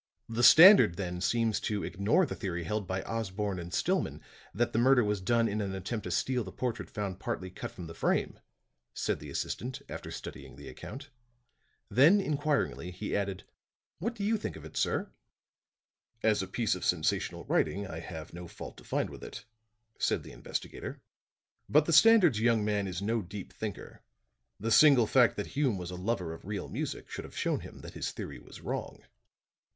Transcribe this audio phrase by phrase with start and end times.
[0.27, 4.19] "The Standard, then, seems to ignore the theory held by Osborne and Stillman
[4.51, 7.69] that the murder was done in an attempt to steal the portrait found partly cut
[7.69, 8.39] from the frame,"
[8.95, 11.11] said the assistant after studying the account.
[11.87, 13.43] Then, inquiringly, he added:
[13.99, 15.11] "What do you think of it, sir?"
[16.23, 19.45] "As a piece of sensational writing, I have no fault to find with it,"
[19.99, 20.99] said the investigator.
[21.69, 24.01] "But the Standard's young man is no deep thinker.
[24.59, 27.81] The single fact that Hume was a lover of real music should have shown him
[27.81, 29.03] that his theory was wrong."